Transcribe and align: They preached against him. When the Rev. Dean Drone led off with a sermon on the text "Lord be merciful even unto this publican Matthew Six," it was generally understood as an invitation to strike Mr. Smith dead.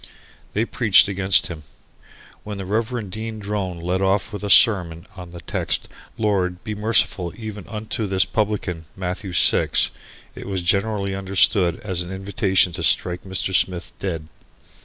They 0.53 0.65
preached 0.65 1.07
against 1.07 1.45
him. 1.45 1.61
When 2.43 2.57
the 2.57 2.65
Rev. 2.65 3.11
Dean 3.11 3.37
Drone 3.37 3.79
led 3.79 4.01
off 4.01 4.33
with 4.33 4.43
a 4.43 4.49
sermon 4.49 5.05
on 5.15 5.29
the 5.29 5.41
text 5.41 5.87
"Lord 6.17 6.63
be 6.63 6.73
merciful 6.73 7.31
even 7.37 7.67
unto 7.67 8.07
this 8.07 8.25
publican 8.25 8.85
Matthew 8.95 9.31
Six," 9.31 9.91
it 10.33 10.47
was 10.47 10.63
generally 10.63 11.13
understood 11.13 11.79
as 11.81 12.01
an 12.01 12.11
invitation 12.11 12.73
to 12.73 12.81
strike 12.81 13.25
Mr. 13.25 13.53
Smith 13.53 13.93
dead. 13.99 14.27